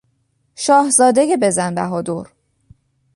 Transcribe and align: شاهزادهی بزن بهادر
شاهزادهی 0.55 1.37
بزن 1.37 1.75
بهادر 1.75 2.23